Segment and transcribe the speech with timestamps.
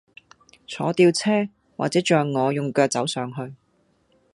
[0.65, 1.47] 坐吊車，
[1.77, 3.53] 或者像我用腳走上去